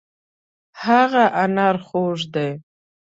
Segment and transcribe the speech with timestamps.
[0.85, 2.49] هغه انار خوږ دی.